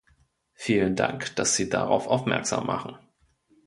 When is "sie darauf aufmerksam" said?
1.55-2.65